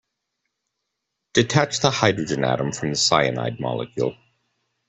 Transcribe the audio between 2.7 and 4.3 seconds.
from the cyanide molecule.